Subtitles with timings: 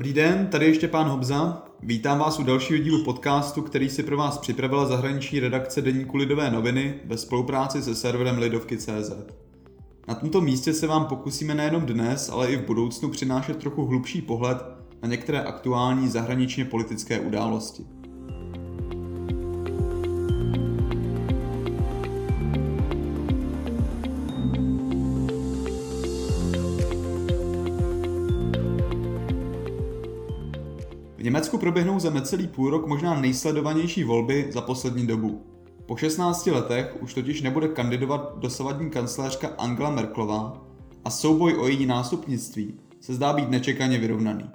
[0.00, 1.62] Dobrý den, tady ještě pán Hobza.
[1.82, 6.50] Vítám vás u dalšího dílu podcastu, který si pro vás připravila zahraniční redakce Deníku Lidové
[6.50, 9.12] noviny ve spolupráci se serverem Lidovky.cz.
[10.08, 14.22] Na tomto místě se vám pokusíme nejenom dnes, ale i v budoucnu přinášet trochu hlubší
[14.22, 14.58] pohled
[15.02, 17.84] na některé aktuální zahraničně politické události.
[31.60, 35.46] Proběhnou za necelý půl rok možná nejsledovanější volby za poslední dobu.
[35.86, 40.66] Po 16 letech už totiž nebude kandidovat dosavadní kancléřka Angela Merklová
[41.04, 44.50] a souboj o její nástupnictví se zdá být nečekaně vyrovnaný.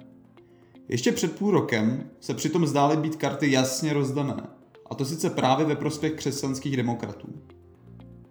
[0.88, 4.42] Ještě před půl rokem se přitom zdály být karty jasně rozdané,
[4.90, 7.28] a to sice právě ve prospěch křesťanských demokratů.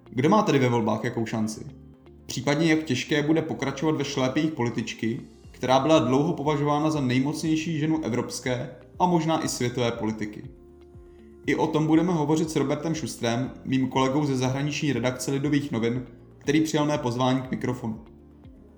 [0.09, 1.66] Kdo má tedy ve volbách jakou šanci?
[2.25, 5.22] Případně jak těžké bude pokračovat ve šlépích političky,
[5.66, 10.44] která byla dlouho považována za nejmocnější ženu evropské a možná i světové politiky.
[11.45, 16.05] I o tom budeme hovořit s Robertem Šustrem, mým kolegou ze zahraniční redakce Lidových novin,
[16.38, 18.02] který přijal mé pozvání k mikrofonu.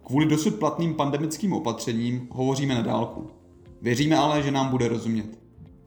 [0.05, 3.29] Kvůli dosud platným pandemickým opatřením hovoříme na dálku.
[3.81, 5.39] Věříme ale, že nám bude rozumět.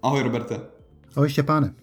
[0.02, 0.60] Ahoj Roberte.
[1.16, 1.74] Ahoj Štěpáne.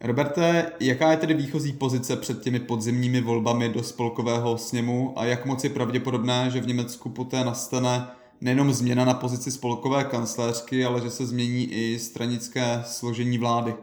[0.00, 5.46] Roberte, jaká je tedy výchozí pozice před těmi podzimními volbami do spolkového sněmu a jak
[5.46, 8.06] moc je pravděpodobné, že v Německu poté nastane
[8.40, 13.74] nejenom změna na pozici spolkové kancléřky, ale že se změní i stranické složení vlády.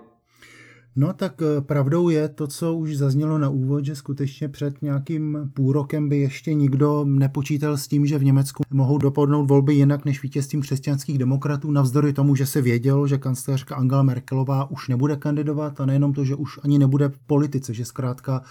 [0.95, 5.51] No tak eh, pravdou je to, co už zaznělo na úvod, že skutečně před nějakým
[5.53, 10.05] půl rokem by ještě nikdo nepočítal s tím, že v Německu mohou dopadnout volby jinak
[10.05, 15.15] než vítězstvím křesťanských demokratů, navzdory tomu, že se vědělo, že kancléřka Angela Merkelová už nebude
[15.15, 18.41] kandidovat a nejenom to, že už ani nebude v politice, že zkrátka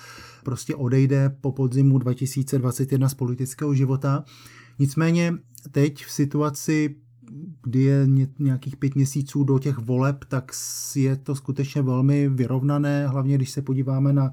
[0.44, 4.24] prostě odejde po podzimu 2021 z politického života.
[4.78, 5.34] Nicméně
[5.70, 6.96] teď v situaci,
[7.62, 8.06] kdy je
[8.38, 10.52] nějakých pět měsíců do těch voleb, tak
[10.96, 14.32] je to skutečně velmi vyrovnané, hlavně když se podíváme na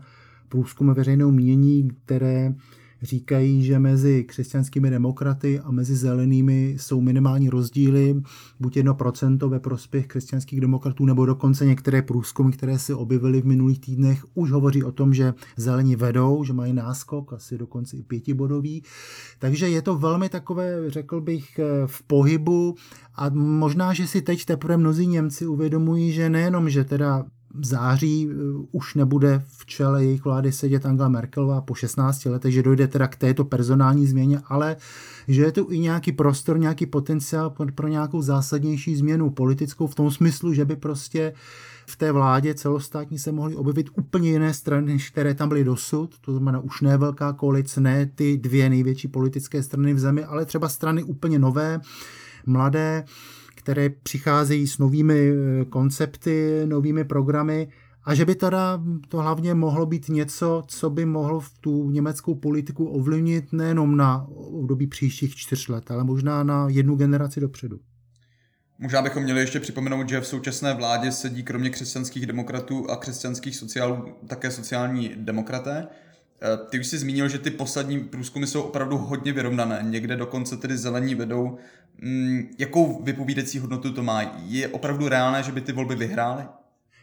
[0.50, 2.54] průzkumy veřejného mínění, které
[3.02, 8.22] říkají, že mezi křesťanskými demokraty a mezi zelenými jsou minimální rozdíly,
[8.60, 13.80] buď 1% ve prospěch křesťanských demokratů, nebo dokonce některé průzkumy, které se objevily v minulých
[13.80, 18.84] týdnech, už hovoří o tom, že zelení vedou, že mají náskok, asi dokonce i pětibodový.
[19.40, 22.76] Takže je to velmi takové, řekl bych, v pohybu
[23.16, 27.26] a možná, že si teď teprve mnozí Němci uvědomují, že nejenom, že teda
[27.62, 28.36] září eh,
[28.72, 33.08] už nebude v čele jejich vlády sedět Angela Merkelová po 16 letech, že dojde teda
[33.08, 34.78] k této personální změně, ale
[35.28, 40.12] že je tu i nějaký prostor, nějaký potenciál pro nějakou zásadnější změnu politickou v tom
[40.12, 41.34] smyslu, že by prostě
[41.90, 46.16] v té vládě celostátní se mohly objevit úplně jiné strany, než které tam byly dosud.
[46.22, 50.46] To znamená už ne velká koalice, ne ty dvě největší politické strany v zemi, ale
[50.46, 51.82] třeba strany úplně nové,
[52.46, 53.06] mladé,
[53.60, 57.68] které přicházejí s novými eh, koncepty, novými programy
[58.04, 62.36] a že by teda to hlavně mohlo být něco, co by mohlo v tu německou
[62.36, 67.80] politiku ovlivnit nejenom na období příštích čtyř let, ale možná na jednu generaci dopředu.
[68.80, 73.56] Možná bychom měli ještě připomenout, že v současné vládě sedí kromě křesťanských demokratů a křesťanských
[73.56, 75.88] sociálů také sociální demokraté.
[76.42, 79.80] Eh, ty už jsi zmínil, že ty poslední průzkumy jsou opravdu hodně vyrovnané.
[79.84, 81.58] Někde dokonce tedy zelení vedou.
[82.02, 84.22] Mm, jakou vypovídací hodnotu to má?
[84.46, 86.44] Je opravdu reálné, že by ty volby vyhrály?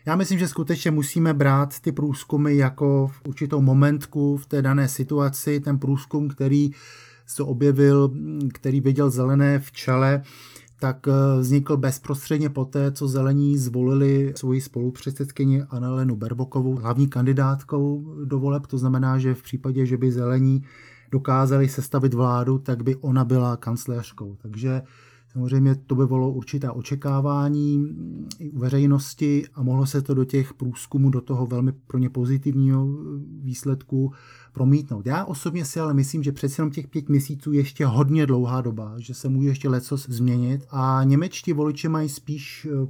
[0.06, 4.88] Já myslím, že skutečně musíme brát ty průzkumy jako v určitou momentku v té dané
[4.88, 5.60] situaci.
[5.60, 6.70] Ten průzkum, který
[7.26, 8.10] se objevil,
[8.52, 10.22] který viděl zelené v čele,
[10.78, 18.38] tak eh, vznikl bezprostředně poté, co zelení zvolili svoji spolupředsedkyni Annelenu Berbokovou hlavní kandidátkou do
[18.38, 18.66] voleb.
[18.66, 20.64] To znamená, že v případě, že by zelení
[21.10, 24.36] dokázali sestavit vládu, tak by ona byla kancléřkou.
[24.42, 24.82] Takže
[25.36, 27.96] Samozřejmě to by bylo určitá očekávání
[28.38, 32.10] i u veřejnosti a mohlo se to do těch průzkumů, do toho velmi pro ně
[32.10, 32.88] pozitivního
[33.42, 34.12] výsledku
[34.52, 35.06] promítnout.
[35.06, 38.60] Já osobně si ale myslím, že přeci jenom těch pět měsíců je ještě hodně dlouhá
[38.60, 42.86] doba, že se může ještě lecos změnit a němečtí voliči mají spíš eh,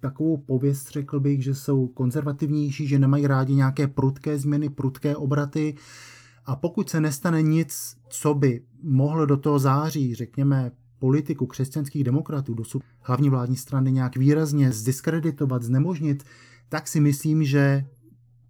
[0.00, 5.74] takovou pověst, řekl bych, že jsou konzervativnější, že nemají rádi nějaké prudké změny, prudké obraty,
[6.46, 12.54] a pokud se nestane nic, co by mohlo do toho září, řekněme, politiku křesťanských demokratů,
[12.54, 16.24] dosud hlavní vládní strany nějak výrazně zdiskreditovat, znemožnit,
[16.68, 17.84] tak si myslím, že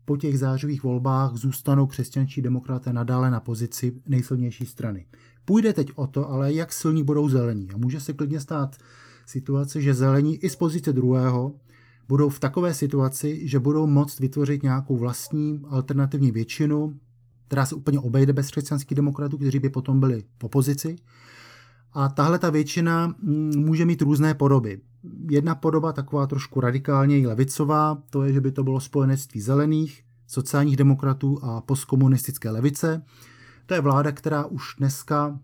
[0.05, 5.07] po těch zářivých volbách zůstanou křesťanští demokraté nadále na pozici nejsilnější strany.
[5.45, 7.69] Půjde teď o to, ale jak silní budou zelení.
[7.75, 8.77] A může se klidně stát
[9.27, 11.55] situace, že zelení i z pozice druhého
[12.09, 16.99] budou v takové situaci, že budou moct vytvořit nějakou vlastní alternativní většinu,
[17.47, 20.97] která se úplně obejde bez křesťanských demokratů, kteří by potom byli v opozici
[21.93, 24.81] A tahle ta většina mm, může mít různé podoby.
[25.31, 30.77] Jedna podoba, taková trošku radikálně levicová, to je, že by to bylo spojenectví zelených, sociálních
[30.77, 33.03] demokratů a postkomunistické levice.
[33.67, 35.39] To je vláda, která už dneska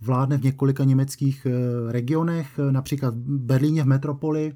[0.00, 4.52] vládne v několika německých eh, regionech, eh, například v Berlíně v metropoli.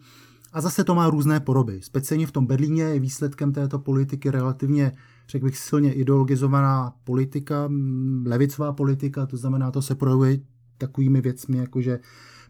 [0.53, 1.81] A zase to má různé podoby.
[1.83, 4.93] Speciálně v tom Berlíně je výsledkem této politiky relativně,
[5.29, 7.69] řekl bych, silně ideologizovaná politika,
[8.27, 10.39] levicová politika, to znamená, to se projevuje
[10.87, 12.01] takovými věcmi, jako že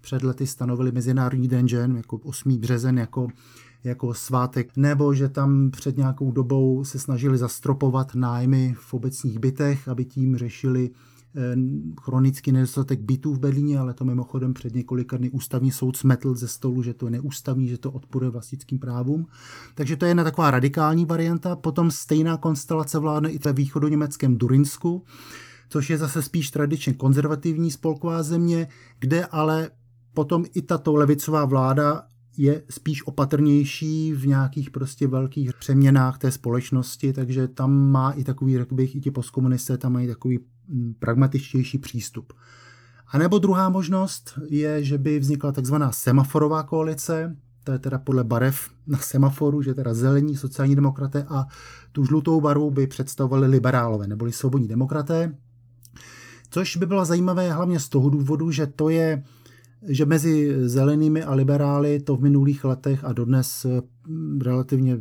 [0.00, 2.58] před lety stanovili Mezinárodní den žen, jako 8.
[2.58, 3.28] březen, jako
[3.84, 9.88] jako svátek, nebo že tam před nějakou dobou se snažili zastropovat nájmy v obecních bytech,
[9.88, 10.90] aby tím řešili
[11.36, 11.56] eh,
[12.00, 16.48] chronický nedostatek bytů v Berlíně, ale to mimochodem před několika dny ústavní soud smetl ze
[16.48, 19.26] stolu, že to je neústavní, že to odporuje vlastnickým právům.
[19.74, 21.56] Takže to je jedna taková radikální varianta.
[21.56, 25.02] Potom stejná konstelace vládne i ve východoněmeckém Durinsku,
[25.72, 29.70] což je zase spíš tradičně konzervativní spolková země, kde ale
[30.14, 32.02] potom i tato levicová vláda
[32.36, 38.58] je spíš opatrnější v nějakých prostě velkých přeměnách té společnosti, takže tam má i takový,
[38.58, 40.38] řekl bych, i ti postkomunisté tam mají takový
[40.68, 42.32] mm, pragmatičtější přístup.
[43.08, 48.24] A nebo druhá možnost je, že by vznikla takzvaná semaforová koalice, to je teda podle
[48.24, 51.46] barev na semaforu, že teda zelení sociální demokraté a
[51.92, 55.32] tu žlutou barvu by představovali liberálové neboli svobodní demokraté,
[56.52, 59.22] což by bylo zajímavé hlavně z toho důvodu, že to je
[59.88, 63.82] že mezi zelenými a liberály to v minulých letech a dodnes eh,
[64.44, 64.98] relativně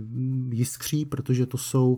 [0.51, 1.97] jiskří, protože to jsou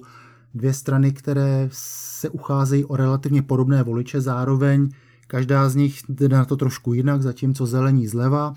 [0.54, 4.90] dvě strany, které se ucházejí o relativně podobné voliče, zároveň
[5.28, 8.54] každá z nich jde na to trošku jinak, zatímco zelení zleva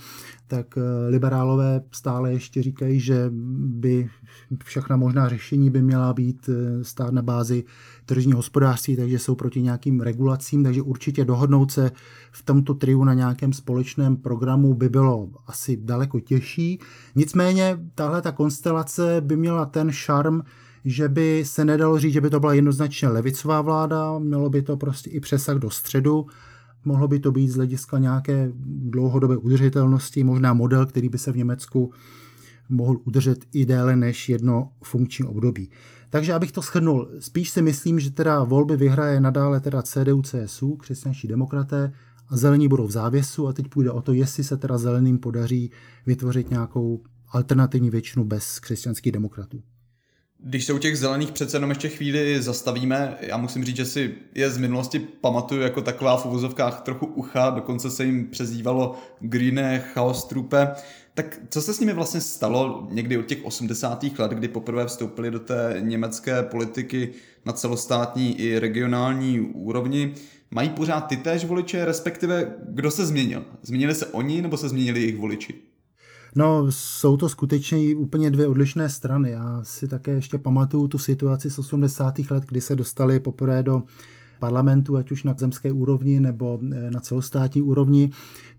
[0.48, 4.08] tak eh, liberálové stále ještě říkají, že by
[4.64, 7.64] všechna možná řešení by měla být eh, stát na bázi
[8.06, 11.90] tržní hospodářství, takže jsou proti nějakým regulacím, takže určitě dohodnout se
[12.32, 16.80] v tomto triu na nějakém společném programu by bylo asi daleko těžší.
[17.14, 20.40] Nicméně tahle ta konstelace by měla ten šarm,
[20.84, 24.76] že by se nedalo říct, že by to byla jednoznačně levicová vláda, mělo by to
[24.76, 26.26] prostě i přesah do středu,
[26.86, 31.36] Mohlo by to být z hlediska nějaké dlouhodobé udržitelnosti, možná model, který by se v
[31.36, 31.92] Německu
[32.68, 35.70] mohl udržet i déle než jedno funkční období.
[36.10, 40.76] Takže abych to shrnul, spíš si myslím, že teda volby vyhraje nadále teda CDU, CSU,
[40.76, 41.92] křesťanští demokraté,
[42.28, 45.70] a zelení budou v závěsu a teď půjde o to, jestli se teda zeleným podaří
[46.06, 49.62] vytvořit nějakou alternativní většinu bez křesťanských demokratů.
[50.38, 54.14] Když se u těch zelených přece jenom ještě chvíli zastavíme, já musím říct, že si
[54.34, 59.60] je z minulosti pamatuju jako taková v uvozovkách trochu ucha, dokonce se jim přezdívalo Green
[59.94, 60.68] Chaos Trupe.
[61.14, 64.04] Tak co se s nimi vlastně stalo někdy od těch 80.
[64.18, 67.12] let, kdy poprvé vstoupili do té německé politiky
[67.44, 70.14] na celostátní i regionální úrovni?
[70.50, 73.44] Mají pořád ty též voliče, respektive kdo se změnil?
[73.62, 75.54] Změnili se oni nebo se změnili jejich voliči?
[76.36, 79.30] No, jsou to skutečně úplně dvě odlišné strany.
[79.30, 82.14] Já si také ještě pamatuju tu situaci z 80.
[82.30, 83.82] let, kdy se dostali poprvé do
[84.38, 88.10] parlamentu, ať už na zemské úrovni nebo eh, na celostátní úrovni.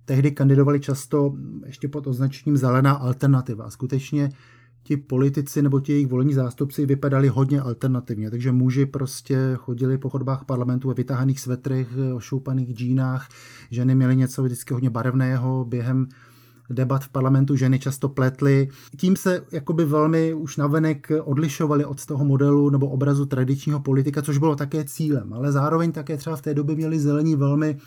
[0.06, 1.36] Tehdy kandidovali často
[1.66, 3.70] ještě pod označením zelená alternativa.
[3.70, 4.30] Skutečně
[4.84, 10.10] ti politici nebo ti jejich volení zástupci vypadali hodně alternativně, takže muži prostě chodili po
[10.10, 13.30] chodbách parlamentu ve vytáhaných svetrech, ošoupaných džínách,
[13.72, 16.08] ženy měly něco vždycky hodně barevného během
[16.70, 18.70] debat v parlamentu ženy často pletly.
[18.98, 24.38] Tím se jakoby velmi už navenek odlišovali od toho modelu nebo obrazu tradičního politika, což
[24.38, 25.34] bylo také cílem.
[25.34, 27.78] Ale zároveň také třeba v té době měli zelení velmi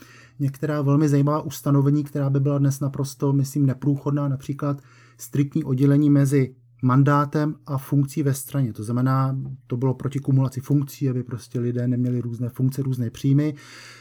[0.40, 4.80] některá velmi zajímavá ustanovení, která by byla dnes naprosto, myslím, neprůchodná, například
[5.18, 8.72] striktní oddělení mezi mandátem a funkcí ve straně.
[8.72, 13.54] To znamená, to bylo proti kumulaci funkcí, aby prostě lidé neměli různé funkce, různé příjmy,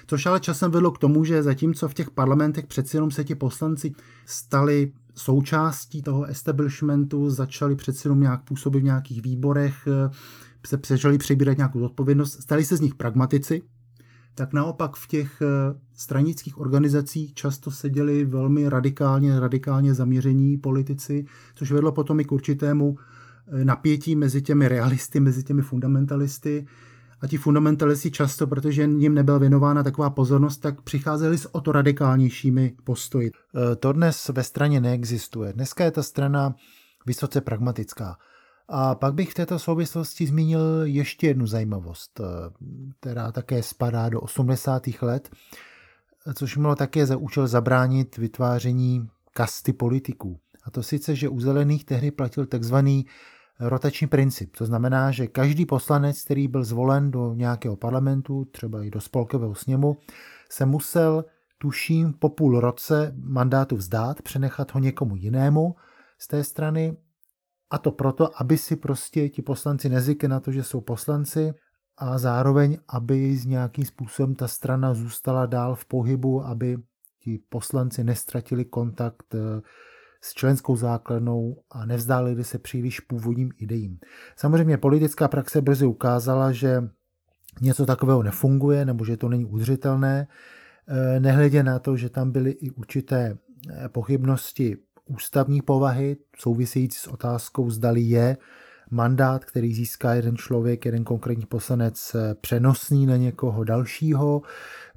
[0.07, 3.36] což ale časem vedlo k tomu, že zatímco v těch parlamentech přeci jenom se ti
[3.36, 3.91] poslanci
[4.25, 9.88] stali součástí toho establishmentu, začali přeci jenom nějak působit v nějakých výborech,
[10.67, 13.62] se přežali přebírat nějakou odpovědnost, stali se z nich pragmatici,
[14.36, 15.45] tak naopak v těch eh,
[15.93, 22.98] stranických organizacích často seděli velmi radikálně, radikálně zaměření politici, což vedlo potom i k určitému
[22.98, 26.67] eh, napětí mezi těmi realisty, mezi těmi fundamentalisty.
[27.21, 31.71] A ti fundamentalisti často, protože jim nebyla věnována taková pozornost, tak přicházeli s o to
[31.71, 33.31] radikálnějšími postoji.
[33.31, 35.53] Eh, to dnes ve straně neexistuje.
[35.53, 36.55] Dneska je ta strana
[37.05, 38.17] vysoce pragmatická.
[38.71, 42.23] A pak bych v této souvislosti zmínil ještě jednu zajímavost, eh,
[42.99, 45.01] která také spadá do 80.
[45.01, 45.29] let,
[46.33, 50.39] což mělo také za účel zabránit vytváření kasty politiků.
[50.63, 53.05] A to sice, že u zelených tehdy platil takzvaný
[53.59, 54.57] rotační princip.
[54.57, 59.55] To znamená, že každý poslanec, který byl zvolen do nějakého parlamentu, třeba i do spolkového
[59.55, 59.97] sněmu,
[60.49, 61.25] se musel
[61.57, 65.75] tuším po půl roce mandátu vzdát, přenechat ho někomu jinému
[66.17, 66.97] z té strany
[67.71, 71.53] a to proto, aby si prostě ti poslanci nezvykli na to, že jsou poslanci
[71.97, 76.77] a zároveň, aby z nějakým způsobem ta strana zůstala dál v pohybu, aby
[77.19, 79.61] ti poslanci nestratili kontakt eh,
[80.21, 83.99] s členskou základnou a nevzdálili se příliš původním idejím.
[84.35, 86.83] Samozřejmě politická praxe brzy ukázala, že
[87.61, 90.27] něco takového nefunguje nebo že to není udržitelné,
[90.88, 93.38] eh, nehledě na to, že tam byly i určité
[93.69, 94.77] eh, pochybnosti
[95.10, 98.38] ústavní povahy, související s otázkou, zdali je
[98.92, 104.42] mandát, který získá jeden člověk, jeden konkrétní poslanec, eh, přenosný na někoho dalšího,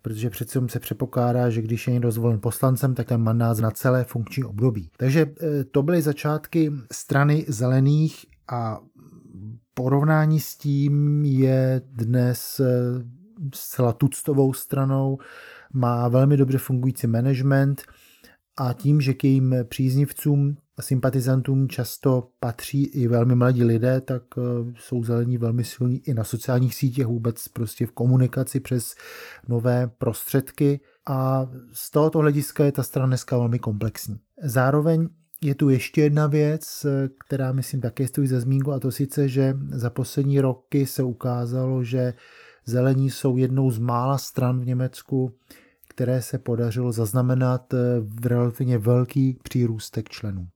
[0.02, 4.04] protože přece se předpokládá, že když je někdo zvolen poslancem, tak ten mandát na celé
[4.04, 4.90] funkční období.
[4.96, 5.26] Takže
[5.70, 8.80] to byly začátky strany zelených a
[9.74, 12.66] porovnání s tím je dnes eh,
[13.54, 15.18] zcela tuctovou stranou,
[15.72, 17.82] má velmi dobře fungující management
[18.56, 24.22] a tím, že k jejím příznivcům a sympatizantům často patří i velmi mladí lidé, tak
[24.38, 24.40] eh,
[24.78, 28.94] jsou zelení velmi silní i na sociálních sítích, vůbec prostě v komunikaci přes
[29.48, 34.18] nové prostředky a z tohoto hlediska je ta strana dneska velmi komplexní.
[34.42, 35.08] Zároveň
[35.42, 36.86] je tu ještě jedna věc,
[37.26, 41.84] která myslím také stojí za zmínku, a to sice, že za poslední roky se ukázalo,
[41.84, 42.14] že
[42.66, 45.34] zelení jsou jednou z mála stran v Německu,
[45.94, 50.46] které se podařilo zaznamenat v relativně velký přírůstek členů.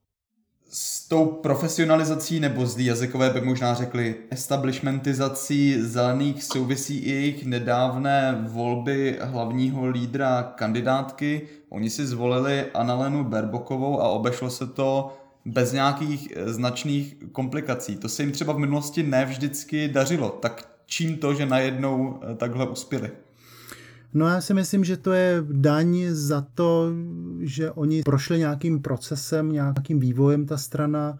[0.70, 8.44] S tou profesionalizací nebo z jazykové by možná řekli establishmentizací zelených souvisí i jejich nedávné
[8.48, 16.32] volby hlavního lídra kandidátky Oni si zvolili Annalenu Berbokovou a obešlo se to bez nějakých
[16.36, 17.96] eh, značných komplikací.
[17.96, 20.30] To se jim třeba v minulosti ne vždycky dařilo.
[20.30, 23.10] Tak čím to, že najednou eh, takhle uspěli?
[24.16, 26.92] No já si myslím, že to je daň za to,
[27.40, 31.18] že oni prošli nějakým procesem, nějakým vývojem ta strana,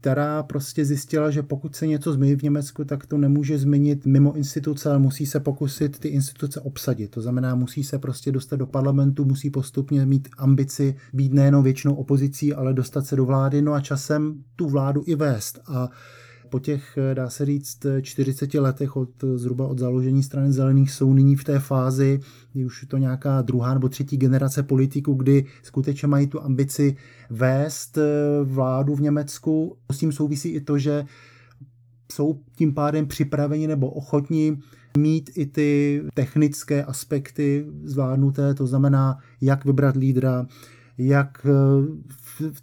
[0.00, 4.36] která prostě zjistila, že pokud se něco změní v Německu, tak to nemůže změnit mimo
[4.36, 7.10] instituce, ale musí se pokusit ty instituce obsadit.
[7.10, 11.94] To znamená, musí se prostě dostat do parlamentu, musí postupně mít ambici být nejenom většinou
[11.94, 15.60] opozicí, ale dostat se do vlády, no a časem tu vládu i vést.
[15.66, 15.90] A
[16.48, 21.14] po těch, eh, dá se říct, 40 letech od zhruba od založení strany zelených jsou
[21.14, 22.20] nyní v té fázi,
[22.52, 26.96] kdy už je to nějaká druhá nebo třetí generace politiků, kdy skutečně mají tu ambici
[27.30, 28.04] vést eh,
[28.44, 29.76] vládu v Německu.
[29.92, 31.04] S tím souvisí i to, že
[32.12, 34.62] jsou tím pádem připraveni nebo ochotní
[34.98, 40.46] mít i ty technické aspekty zvládnuté, to znamená, jak vybrat lídra,
[40.98, 41.50] jak eh,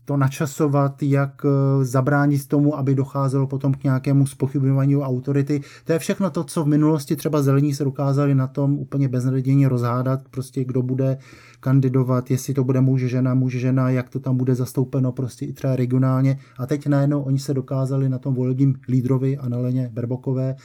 [0.05, 5.61] to načasovat, jak eh, zabránit tomu, aby docházelo potom k nějakému spochybňování autority.
[5.85, 9.69] To je všechno to, co v minulosti třeba zelení se dokázali na tom úplně beznadějně
[9.69, 11.17] rozhádat, prostě kdo bude
[11.59, 15.53] kandidovat, jestli to bude muž, žena, muž, žena, jak to tam bude zastoupeno prostě i
[15.53, 16.39] třeba regionálně.
[16.57, 20.55] A teď najednou oni se dokázali na tom volebním lídrovi Analeně Berbokové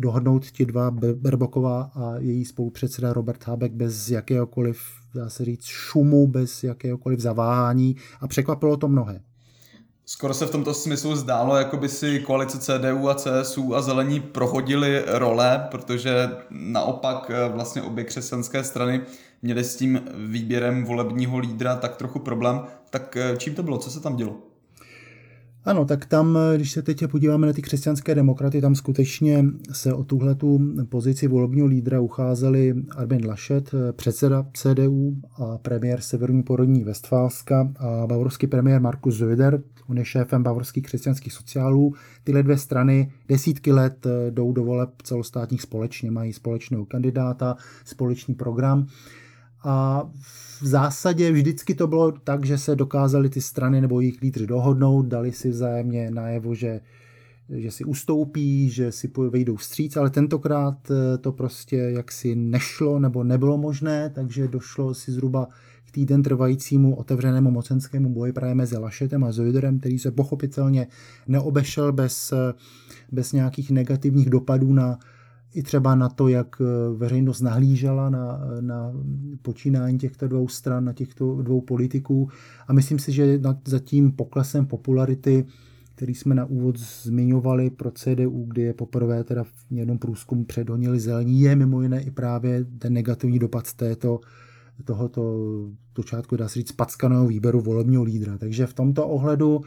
[0.00, 4.80] dohodnout ti dva, Berboková a její spolupředseda Robert Habeck bez jakéhokoliv,
[5.14, 9.20] dá se říct, šumu, bez jakéhokoliv zaváhání a překvapilo to mnohé.
[10.06, 14.20] Skoro se v tomto smyslu zdálo, jako by si koalice CDU a CSU a zelení
[14.20, 19.00] prohodili role, protože naopak eh, vlastně obě křesťanské strany
[19.42, 22.60] měly s tím výběrem volebního lídra tak trochu problém.
[22.90, 23.78] Tak eh, čím to bylo?
[23.78, 24.49] Co se tam dělo?
[25.64, 30.04] Ano, tak tam, když se teď podíváme na ty křesťanské demokraty, tam skutečně se o
[30.04, 38.06] tuhletu pozici volebního lídra ucházeli Armin Laschet, předseda CDU a premiér Severní porodní Westfálska a
[38.06, 41.94] bavorský premiér Markus Söder, on je šéfem bavorských křesťanských sociálů.
[42.24, 48.86] Tyhle dvě strany desítky let jdou do voleb celostátních společně, mají společného kandidáta, společný program.
[49.62, 50.08] A
[50.60, 55.06] v zásadě vždycky to bylo tak, že se dokázali ty strany nebo jejich lídři dohodnout,
[55.06, 56.80] dali si vzájemně najevo, že,
[57.48, 63.24] že si ustoupí, že si vejdou vstříc, ale tentokrát eh, to prostě jaksi nešlo nebo
[63.24, 65.48] nebylo možné, takže došlo si zhruba
[65.84, 70.86] k týden trvajícímu otevřenému mocenskému boji právě mezi Lašetem a Zojderem, který se pochopitelně
[71.28, 72.54] neobešel bez, eh,
[73.12, 74.98] bez nějakých negativních dopadů na
[75.54, 76.64] i třeba na to, jak eh,
[76.96, 78.92] veřejnost nahlížela na, na
[79.42, 82.28] počínání těchto dvou stran, na těchto dvou politiků.
[82.68, 85.46] A myslím si, že nad, za tím poklesem popularity,
[85.94, 91.00] který jsme na úvod zmiňovali pro CDU, kdy je poprvé teda v jednom průzkumu předhonili
[91.00, 94.20] zelení, je mimo jiné i právě ten negativní dopad této,
[94.84, 95.22] tohoto
[95.92, 98.38] počátku, dá se říct, packaného výběru volebního lídra.
[98.38, 99.60] Takže v tomto ohledu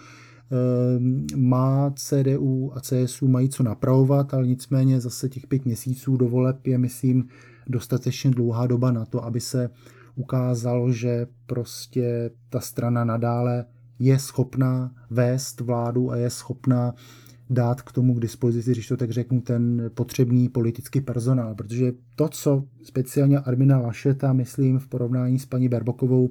[1.35, 6.67] má CDU a CSU mají co napravovat, ale nicméně zase těch pět měsíců do voleb
[6.67, 7.27] je, myslím,
[7.67, 9.69] dostatečně dlouhá doba na to, aby se
[10.15, 13.65] ukázalo, že prostě ta strana nadále
[13.99, 16.93] je schopná vést vládu a je schopná
[17.49, 22.29] dát k tomu k dispozici, když to tak řeknu, ten potřebný politický personál, protože to,
[22.29, 26.29] co speciálně Armina Lašeta, myslím, v porovnání s paní Berbokovou,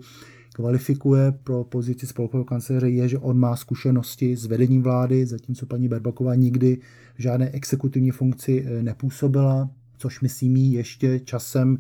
[0.53, 5.89] kvalifikuje pro pozici spolkového kancléře, je, že on má zkušenosti s vedením vlády, zatímco paní
[5.89, 6.79] Berbaková nikdy
[7.15, 11.79] v žádné exekutivní funkci eh, nepůsobila, což myslím jí ještě časem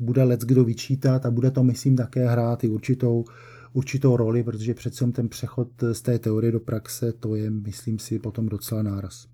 [0.00, 3.24] bude let kdo vyčítat a bude to, myslím, také hrát i určitou
[3.72, 8.18] určitou roli, protože přece ten přechod z té teorie do praxe, to je, myslím si,
[8.18, 9.26] potom docela náraz.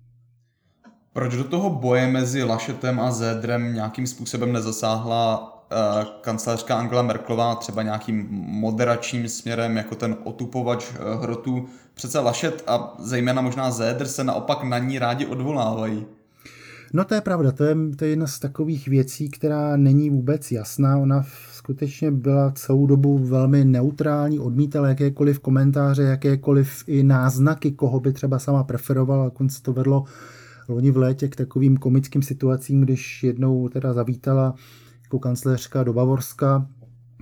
[1.13, 5.58] Proč do toho boje mezi Lašetem a Zédrem nějakým způsobem nezasáhla
[6.21, 11.65] kancelářka Angela Merklová třeba nějakým moderačním směrem, jako ten otupovač uh, hrotů?
[11.93, 16.05] Přece Lašet a zejména možná Zédr se naopak na ní rádi odvolávají.
[16.93, 20.51] No to je pravda, to je, to je jedna z takových věcí, která není vůbec
[20.51, 20.97] jasná.
[20.97, 28.13] Ona skutečně byla celou dobu velmi neutrální, odmítala jakékoliv komentáře, jakékoliv i náznaky, koho by
[28.13, 29.29] třeba sama preferovala.
[29.29, 30.03] Konce to vedlo
[30.67, 34.55] loni v létě k takovým komickým situacím, když jednou teda zavítala
[35.09, 36.67] jako kancléřka do Bavorska,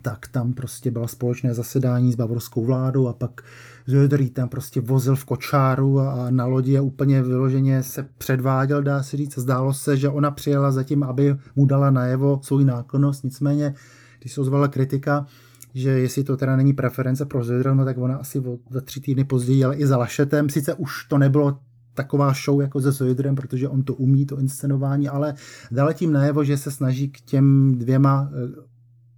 [0.01, 3.41] tak tam prostě bylo společné zasedání s bavorskou vládou a pak
[3.88, 9.03] Zöder tam prostě vozil v kočáru a na lodi a úplně vyloženě se předváděl, dá
[9.03, 9.38] se říct.
[9.38, 13.74] Zdálo se, že ona přijela zatím, aby mu dala najevo svou náklonost, nicméně
[14.20, 15.25] když se ozvala kritika,
[15.74, 19.24] že jestli to teda není preference pro Zödra, no tak ona asi za tři týdny
[19.24, 20.50] později ale i za Lašetem.
[20.50, 21.60] Sice už to nebylo
[21.98, 25.34] taková show jako se Södrem, protože on to umí, to inscenování, ale
[25.72, 28.62] dala tím najevo, že se snaží k těm dvěma eh,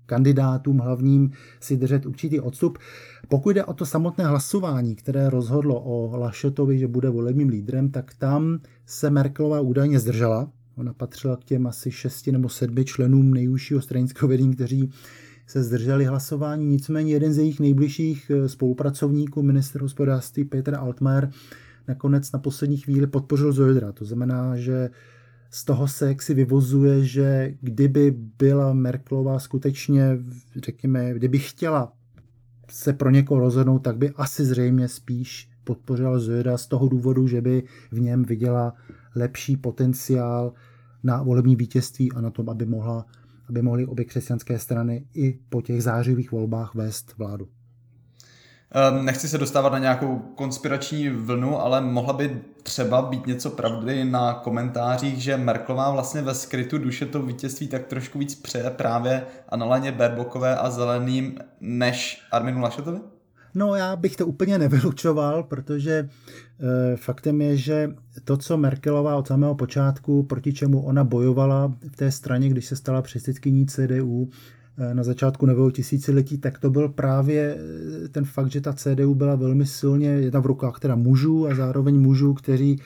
[0.05, 2.77] kandidátům hlavním si držet určitý odstup.
[3.27, 8.13] Pokud jde o to samotné hlasování, které rozhodlo o Lašetovi, že bude volebním lídrem, tak
[8.13, 10.51] tam se Merkelová údajně zdržela.
[10.77, 14.89] Ona patřila k těm asi šesti nebo sedmi členům nejúžšího stranického vedení, kteří
[15.47, 16.65] se zdrželi hlasování.
[16.65, 21.29] Nicméně jeden z jejich nejbližších eh, spolupracovníků, minister hospodářství Peter Altmaier,
[21.89, 23.91] nakonec na poslední chvíli podpořil Zojdra.
[23.91, 24.89] To znamená, že
[25.49, 30.17] z toho se jaksi vyvozuje, že kdyby byla Merklová skutečně,
[30.55, 31.93] řekněme, kdyby chtěla
[32.71, 37.41] se pro někoho rozhodnout, tak by asi zřejmě spíš podpořila Zojeda z toho důvodu, že
[37.41, 38.73] by v něm viděla
[39.15, 40.53] lepší potenciál
[41.03, 43.05] na volební vítězství a na tom, aby, mohla,
[43.49, 47.47] aby mohly obě křesťanské strany i po těch zářivých volbách vést vládu.
[48.71, 54.05] Ehm, nechci se dostávat na nějakou konspirační vlnu, ale mohla by třeba být něco pravdy
[54.05, 59.23] na komentářích, že Merklová vlastně ve skrytu duše to vítězství tak trošku víc přeje právě
[59.49, 62.99] Analaně Berbokové a Zeleným než Arminu Lašetovi?
[63.55, 66.09] No já bych to úplně nevylučoval, protože
[66.93, 67.91] e, faktem je, že
[68.23, 72.75] to, co Merkelová od samého počátku, proti čemu ona bojovala v té straně, když se
[72.75, 74.29] stala předsedkyní CDU,
[74.93, 77.57] na začátku nového tisíciletí, tak to byl právě
[78.05, 81.55] eh, ten fakt, že ta CDU byla velmi silně jedna v rukách teda mužů a
[81.55, 82.81] zároveň mužů, kteří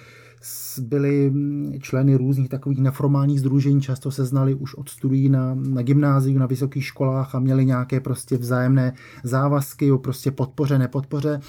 [0.81, 5.81] byli mm, členy různých takových neformálních združení, často se znali už od studií na, na
[5.81, 11.39] gymnáziu, na vysokých školách a měli nějaké prostě vzájemné závazky o prostě podpoře, nepodpoře.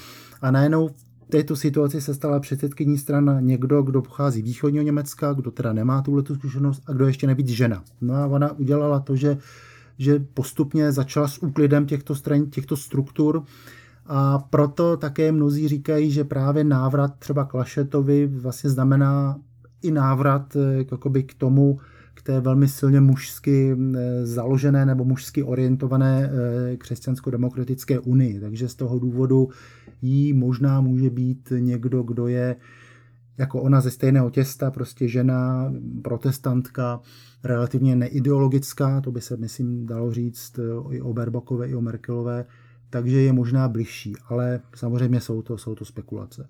[0.42, 0.94] A najednou v
[1.28, 6.22] této situaci se stala předsedkyní strana někdo, kdo pochází východního Německa, kdo teda nemá tuhle
[6.34, 7.84] zkušenost a kdo ještě nevíc žena.
[8.00, 9.38] No a ona udělala to, že
[9.98, 13.42] že postupně začala s úklidem těchto stran, těchto struktur
[14.06, 19.36] a proto také mnozí říkají, že právě návrat třeba k Lašetovi vlastně znamená
[19.82, 21.78] i návrat eh, jakoby k tomu,
[22.14, 28.40] k té velmi silně mužsky eh, založené nebo mužsky orientované eh, křesťansko-demokratické unii.
[28.40, 29.48] Takže z toho důvodu
[30.02, 32.56] jí možná může být někdo, kdo je
[33.38, 37.00] jako ona ze stejného těsta, prostě žena, protestantka,
[37.44, 42.44] relativně neideologická, to by se, myslím, dalo říct eh, i o Berbokové, i o Merkelové,
[42.90, 46.46] takže je možná bližší, ale samozřejmě jsou to, jsou to spekulace.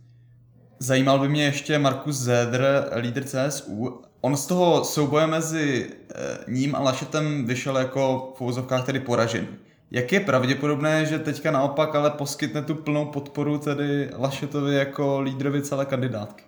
[0.79, 2.65] Zajímal by mě ještě Markus Zedr,
[2.97, 4.01] lídr CSU.
[4.21, 9.49] On z toho souboje mezi eh, ním a Lašetem vyšel jako v úvozovkách tedy poražený.
[9.91, 15.63] Jak je pravděpodobné, že teďka naopak ale poskytne tu plnou podporu tedy Lašetovi jako lídrovi
[15.63, 16.45] celé kandidátky?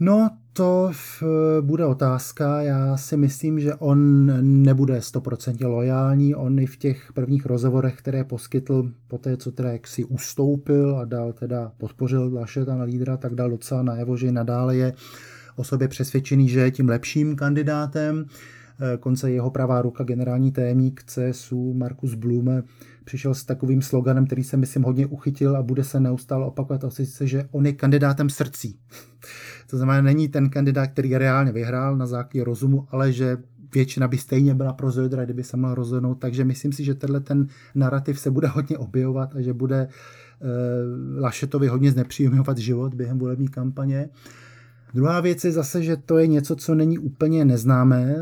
[0.00, 0.90] No, to
[1.60, 2.62] bude otázka.
[2.62, 4.30] Já si myslím, že on
[4.62, 6.34] nebude 100% lojální.
[6.34, 11.04] On i v těch prvních rozhovorech, které poskytl po té, co teda jaksi ustoupil a
[11.04, 14.92] dal teda podpořil Lašeta na lídra, tak dal docela najevo, že nadále je
[15.56, 18.26] o sobě přesvědčený, že je tím lepším kandidátem.
[19.00, 22.62] Konce jeho pravá ruka, generální témík CSU Markus Blume,
[23.06, 26.90] přišel s takovým sloganem, který se myslím hodně uchytil a bude se neustále opakovat, a
[26.90, 28.78] sice, že on je kandidátem srdcí.
[29.70, 33.36] To znamená, není ten kandidát, který reálně vyhrál na základě rozumu, ale že
[33.74, 37.20] většina by stejně byla pro Zödra, kdyby se mohla rozhodnout, takže myslím si, že tenhle
[37.20, 43.18] ten narrativ se bude hodně objevovat a že bude uh, Lašetovi hodně znepříjemňovat život během
[43.18, 44.08] volební kampaně.
[44.94, 48.16] Druhá věc je zase, že to je něco, co není úplně neznámé,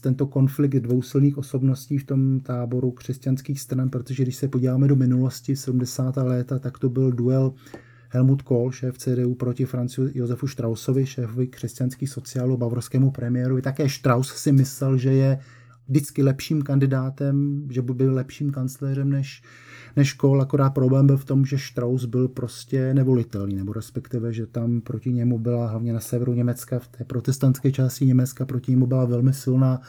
[0.00, 4.96] tento konflikt dvou silných osobností v tom táboru křesťanských stran, protože když se podíváme do
[4.96, 6.16] minulosti 70.
[6.16, 7.52] léta, tak to byl duel
[8.08, 13.62] Helmut Kohl, šéf CDU, proti Francu Josefu Straussovi, šéfovi křesťanských sociálů, bavorskému premiérovi.
[13.62, 15.38] Také Strauss si myslel, že je
[15.88, 19.42] vždycky lepším kandidátem, že by byl lepším kancléřem než,
[19.96, 24.46] než Kohl, akorát problém byl v tom, že Strauss byl prostě nevolitelný, nebo respektive, že
[24.46, 28.86] tam proti němu byla hlavně na severu Německa, v té protestantské části Německa, proti němu
[28.86, 29.80] byla velmi silná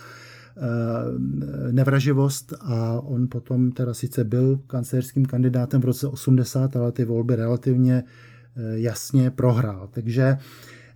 [0.58, 7.06] Eh, nevraživost a on potom teda sice byl kancelářským kandidátem v roce 80, ale ty
[7.06, 9.88] volby relativně eh, jasně prohrál.
[9.92, 10.38] Takže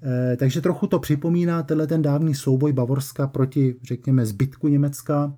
[0.03, 5.33] eh, takže trochu to připomíná tenhle ten dávný souboj Bavorska proti, řekněme, zbytku Německa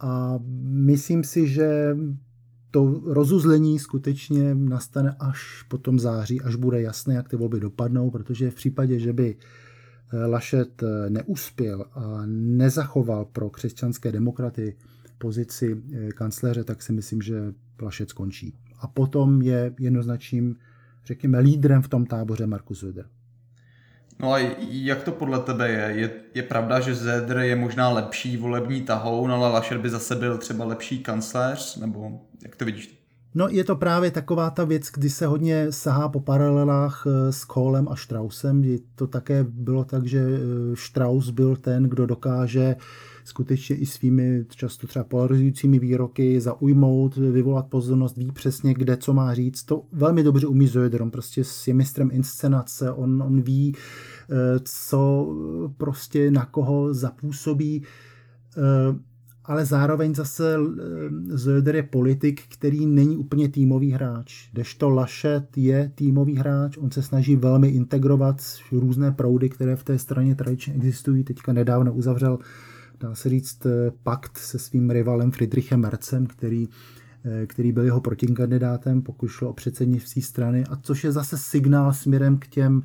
[0.00, 1.96] a myslím si, že
[2.78, 8.10] to rozuzlení skutečně nastane až po tom září, až bude jasné, jak ty volby dopadnou,
[8.10, 9.36] protože v případě, že by
[10.26, 14.76] Lašet eh, neuspěl a nezachoval pro křesťanské demokraty
[15.18, 18.54] pozici eh, kancléře, tak si myslím, že Lašet skončí.
[18.80, 20.56] A potom je jednoznačným,
[21.04, 23.06] řekněme, lídrem v tom táboře Markus Söder.
[24.20, 24.38] No a
[24.70, 26.00] jak to podle tebe je?
[26.00, 26.10] je?
[26.34, 30.64] Je pravda, že Zedr je možná lepší volební tahoun, ale Lašet by zase byl třeba
[30.64, 31.76] lepší kancléř?
[31.76, 32.98] Nebo jak to vidíš?
[33.34, 37.44] No je to právě taková ta věc, kdy se hodně sahá po paralelách eh, s
[37.44, 42.76] Kohlem a Straussem, kdy to také bylo tak, že eh, Strauss byl ten, kdo dokáže
[43.24, 49.34] skutečně i svými často třeba polarizujícími výroky zaujmout, vyvolat pozornost, ví přesně, kde co má
[49.34, 49.64] říct.
[49.64, 55.28] To velmi dobře umí Zöder, on prostě je mistrem inscenace, on, on ví, eh, co
[55.76, 57.82] prostě na koho zapůsobí
[59.48, 64.48] ale zároveň zase eh, Zöder je politik, který není úplně týmový hráč.
[64.52, 69.98] Kdežto Lašet je týmový hráč, on se snaží velmi integrovat různé proudy, které v té
[69.98, 71.24] straně tradičně existují.
[71.24, 72.38] Teďka nedávno uzavřel,
[73.00, 76.68] dá se říct, eh, pakt se svým rivalem Friedrichem Mercem, který
[77.24, 81.92] eh, který byl jeho protikandidátem, pokud šlo o předsednictví strany, a což je zase signál
[81.92, 82.82] směrem k těm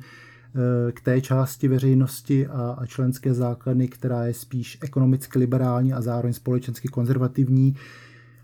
[0.92, 6.32] k té části veřejnosti a, a členské základny, která je spíš ekonomicky liberální a zároveň
[6.32, 7.74] společensky konzervativní.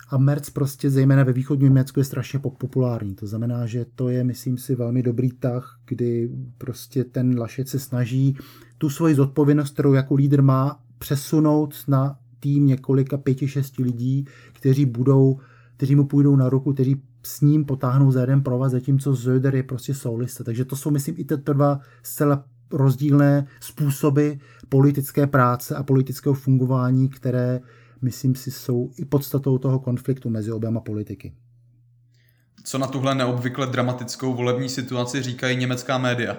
[0.09, 3.15] A Merc prostě zejména ve východním Německu je strašně populární.
[3.15, 7.79] To znamená, že to je, myslím si, velmi dobrý tah, kdy prostě ten Lašet se
[7.79, 8.37] snaží
[8.79, 14.87] tu svoji zodpovědnost, kterou jako lídr má, přesunout na tým několika pěti, šesti lidí, kteří
[14.87, 15.39] budou,
[15.77, 19.63] kteří mu půjdou na ruku, kteří s ním potáhnou za jeden provaz, zatímco Zöder je
[19.63, 20.45] prostě solista.
[20.45, 24.31] Takže to jsou, myslím, i ty dva zcela rozdílné způsoby
[24.69, 27.61] politické práce a politického fungování, které,
[28.03, 31.33] myslím si, jsou i podstatou toho konfliktu mezi oběma politiky.
[32.65, 36.37] Co na tuhle neobvykle dramatickou volební situaci říkají německá média?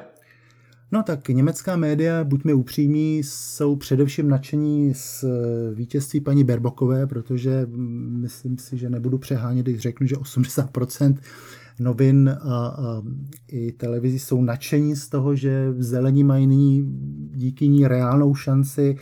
[0.93, 7.65] No tak německá média, buďme upřímní, jsou především nadšení z eh, vítězství paní Berbokové, protože
[7.69, 11.17] mm, myslím si, že nebudu přehánět, když řeknu, že 80%
[11.79, 13.01] novin a, a
[13.47, 16.85] i televizi jsou nadšení z toho, že zelení mají nyní
[17.33, 18.95] díky ní reálnou šanci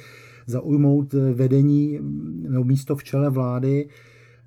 [0.48, 2.00] zaujmout vedení
[2.50, 3.90] nebo místo v čele vlády.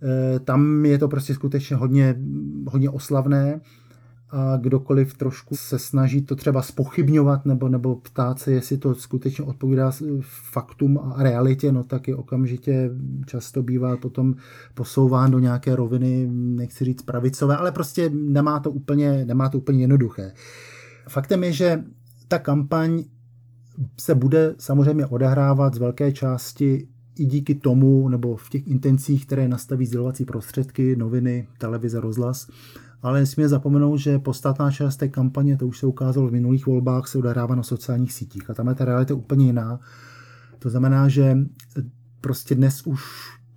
[0.02, 2.16] Eh, tam je to prostě skutečně hodně,
[2.66, 3.61] hodně oslavné
[4.32, 9.44] a kdokoliv trošku se snaží to třeba spochybňovat nebo, nebo ptát se, jestli to skutečně
[9.44, 9.92] odpovídá
[10.52, 12.90] faktům a realitě, no tak je okamžitě
[13.26, 14.34] často bývá potom
[14.74, 19.80] posouván do nějaké roviny, nechci říct pravicové, ale prostě nemá to úplně, nemá to úplně
[19.80, 20.32] jednoduché.
[21.08, 21.84] Faktem je, že
[22.28, 23.04] ta kampaň
[24.00, 29.48] se bude samozřejmě odehrávat z velké části i díky tomu, nebo v těch intencích, které
[29.48, 32.48] nastaví sdělovací prostředky, noviny, televize, rozhlas,
[33.02, 37.06] ale nesmíme zapomenout, že podstatná část té kampaně, to už se ukázalo v minulých volbách,
[37.06, 39.80] se odehrává na sociálních sítích a tam je ta realita úplně jiná.
[40.58, 41.38] To znamená, že
[42.20, 43.02] prostě dnes už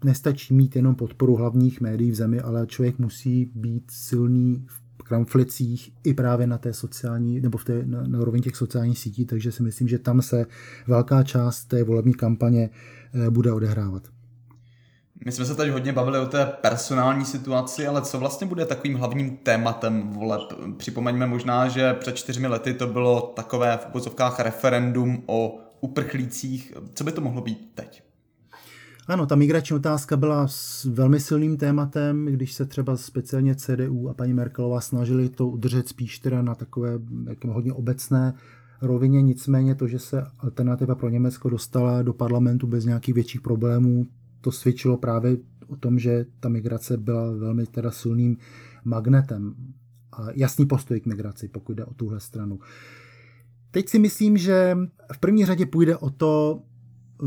[0.04, 4.66] nestačí mít jenom podporu hlavních médií v zemi, ale člověk musí být silný
[5.02, 9.00] v kramflicích i právě na té sociální, nebo v té, na, na úroveň těch sociálních
[9.00, 10.46] sítí, takže si myslím, že tam se
[10.88, 12.70] velká část té volební kampaně
[13.14, 14.15] eh, bude odehrávat.
[15.26, 18.98] My jsme se tady hodně bavili o té personální situaci, ale co vlastně bude takovým
[18.98, 20.42] hlavním tématem voleb?
[20.78, 26.74] Připomeňme možná, že před čtyřmi lety to bylo takové v pozovkách referendum o uprchlících.
[26.94, 28.04] Co by to mohlo být teď?
[29.08, 34.14] Ano, ta migrační otázka byla s velmi silným tématem, když se třeba speciálně CDU a
[34.14, 37.00] paní Merkelová snažili to udržet spíš teda na takové
[37.48, 38.34] hodně obecné
[38.82, 44.06] rovině, nicméně to, že se alternativa pro Německo dostala do parlamentu bez nějakých větších problémů,
[44.46, 48.38] to svědčilo právě o tom, že ta migrace byla velmi teda silným
[48.84, 49.56] magnetem
[50.12, 52.60] a jasný postoj k migraci, pokud jde o tuhle stranu.
[53.72, 54.78] Teď si myslím, že
[55.14, 56.62] v první řadě půjde o to,
[57.24, 57.26] eh,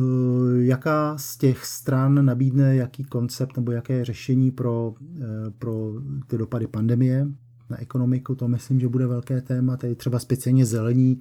[0.63, 5.93] jaká z těch stran nabídne jaký koncept nebo jaké řešení pro, eh, pro
[6.27, 7.27] ty dopady pandemie
[7.71, 8.35] na ekonomiku.
[8.35, 9.77] To myslím, že bude velké téma.
[9.77, 11.21] Tady třeba speciálně zelení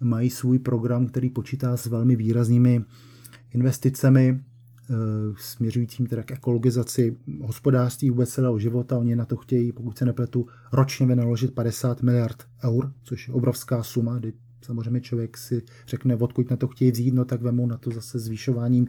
[0.00, 2.84] mají svůj program, který počítá s velmi výraznými
[3.54, 4.40] investicemi
[5.36, 8.98] směřujícím teda k ekologizaci hospodářství vůbec celého života.
[8.98, 13.82] Oni na to chtějí, pokud se nepletu, ročně vynaložit 50 miliard eur, což je obrovská
[13.82, 17.76] suma, kdy samozřejmě člověk si řekne, odkud na to chtějí vzít, no tak vemou na
[17.76, 18.86] to zase zvýšováním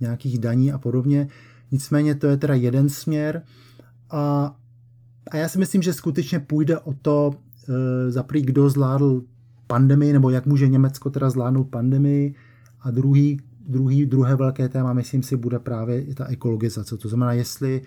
[0.00, 1.28] nějakých daní a podobně.
[1.70, 3.42] Nicméně to je teda jeden směr
[4.10, 4.56] a,
[5.30, 7.30] a já si myslím, že skutečně půjde o to,
[7.68, 9.22] e, za kdo zvládl
[9.66, 12.34] pandemii, nebo jak může Německo teda zvládnout pandemii
[12.80, 16.96] a druhý, druhý, druhé velké téma, myslím si, bude právě ta ekologizace.
[16.96, 17.82] To znamená, jestli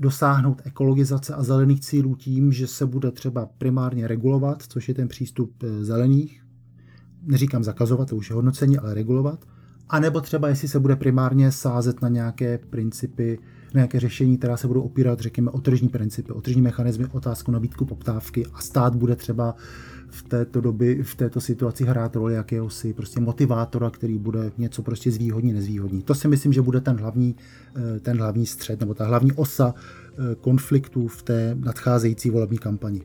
[0.00, 5.08] dosáhnout ekologizace a zelených cílů tím, že se bude třeba primárně regulovat, což je ten
[5.08, 6.44] přístup eh, zelených,
[7.22, 9.44] neříkám zakazovat, to už je hodnocení, ale regulovat,
[9.88, 13.38] a nebo třeba jestli se bude primárně sázet na nějaké principy,
[13.74, 17.50] na nějaké řešení, která se budou opírat, řekněme, o tržní principy, o tržní mechanizmy, otázku
[17.50, 19.54] nabídku, poptávky a stát bude třeba
[20.10, 25.10] v této době, v této situaci hrát roli jakéhosi prostě motivátora, který bude něco prostě
[25.10, 26.02] zvýhodní, nezvýhodní.
[26.02, 27.36] To si myslím, že bude ten hlavní,
[27.76, 33.02] eh, ten hlavní střed nebo ta hlavní osa eh, konfliktů v té nadcházející volební kampani.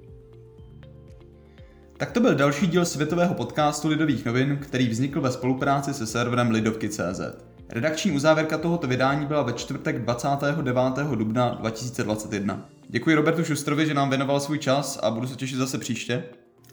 [1.97, 6.51] Tak to byl další díl světového podcastu Lidových novin, který vznikl ve spolupráci se serverem
[6.51, 7.21] Lidovky.cz.
[7.69, 11.15] Redakční uzávěrka tohoto vydání byla ve čtvrtek 29.
[11.15, 12.69] dubna 2021.
[12.89, 16.23] Děkuji Robertu Šustrovi, že nám věnoval svůj čas a budu se těšit zase příště.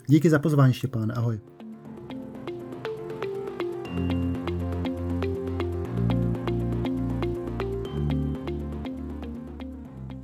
[0.07, 1.13] Díky za pozvání, Štěpán.
[1.17, 1.41] Ahoj.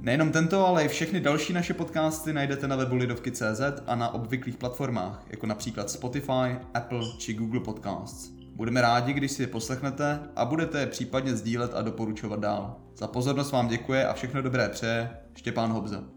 [0.01, 4.57] Nejenom tento, ale i všechny další naše podcasty najdete na webu Lidovky.cz a na obvyklých
[4.57, 8.29] platformách, jako například Spotify, Apple či Google Podcasts.
[8.55, 12.77] Budeme rádi, když si je poslechnete a budete je případně sdílet a doporučovat dál.
[12.97, 16.16] Za pozornost vám děkuje a všechno dobré přeje Štěpán Hobza.